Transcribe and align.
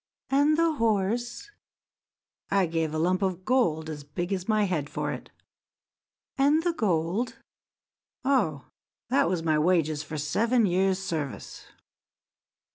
"And 0.31 0.57
the 0.57 0.71
horse?" 0.77 1.47
"I 2.49 2.65
gave 2.65 2.91
a 2.91 2.97
lump 2.97 3.21
of 3.21 3.45
gold 3.45 3.87
as 3.87 4.03
big 4.03 4.33
as 4.33 4.49
my 4.49 4.63
head 4.63 4.89
for 4.89 5.11
it." 5.11 5.29
"And 6.39 6.63
the 6.63 6.73
gold?" 6.73 7.35
"Oh, 8.25 8.65
that 9.09 9.29
was 9.29 9.43
my 9.43 9.59
wages 9.59 10.01
for 10.01 10.17
seven 10.17 10.65
years' 10.65 10.97
service." 10.97 11.67